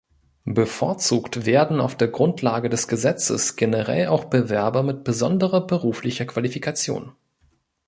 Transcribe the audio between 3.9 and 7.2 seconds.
auch Bewerber mit besonderer beruflicher Qualifikation.